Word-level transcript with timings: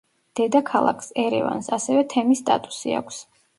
დედაქალაქს, 0.37 1.11
ერევანს, 1.25 1.71
ასევე 1.79 2.03
თემის 2.17 2.43
სტატუსი 2.47 2.99
აქვს. 3.05 3.25